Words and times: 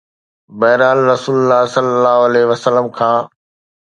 بهرحال، 0.59 0.99
رسول 1.11 1.35
الله 1.39 1.61
ﷺ 2.63 2.85
کان 3.01 3.21